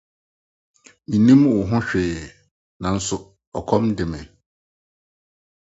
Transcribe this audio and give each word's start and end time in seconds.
Minnim 1.09 1.41
wo 1.53 1.57
ho 1.69 1.77
hwee, 1.87 2.17
nanso 2.81 3.15
ɔkɔm 3.59 3.83
de 3.97 4.03
me. 4.11 4.19